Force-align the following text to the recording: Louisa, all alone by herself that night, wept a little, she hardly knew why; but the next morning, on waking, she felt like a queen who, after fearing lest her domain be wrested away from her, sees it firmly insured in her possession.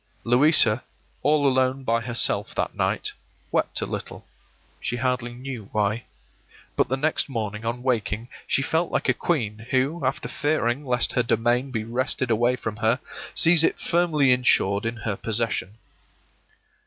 Louisa, 0.23 0.83
all 1.21 1.45
alone 1.47 1.83
by 1.83 2.01
herself 2.01 2.55
that 2.55 2.73
night, 2.73 3.11
wept 3.51 3.81
a 3.81 3.85
little, 3.85 4.25
she 4.79 4.95
hardly 4.95 5.31
knew 5.31 5.65
why; 5.73 6.05
but 6.75 6.87
the 6.87 6.97
next 6.97 7.29
morning, 7.29 7.63
on 7.65 7.83
waking, 7.83 8.27
she 8.47 8.63
felt 8.63 8.91
like 8.91 9.07
a 9.07 9.13
queen 9.13 9.67
who, 9.69 10.03
after 10.03 10.27
fearing 10.27 10.83
lest 10.87 11.11
her 11.11 11.21
domain 11.21 11.69
be 11.69 11.83
wrested 11.83 12.31
away 12.31 12.55
from 12.55 12.77
her, 12.77 12.99
sees 13.35 13.63
it 13.63 13.79
firmly 13.79 14.31
insured 14.31 14.87
in 14.87 14.95
her 14.97 15.15
possession. 15.15 15.77